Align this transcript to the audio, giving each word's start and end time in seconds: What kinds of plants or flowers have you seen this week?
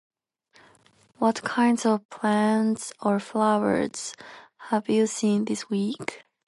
What 1.17 1.43
kinds 1.43 1.85
of 1.85 2.09
plants 2.09 2.91
or 3.03 3.19
flowers 3.19 4.15
have 4.71 4.89
you 4.89 5.05
seen 5.05 5.45
this 5.45 5.69
week? 5.69 6.23